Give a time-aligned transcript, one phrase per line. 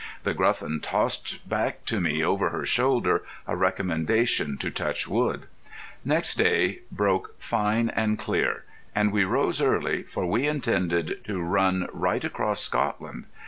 [0.23, 5.43] The Gruffin tossed back to me over her shoulder a recommendation to touch wood.
[6.03, 11.87] Next day broke fine and clear, and we rose early, for we intended to run
[11.93, 13.25] right across Scotland.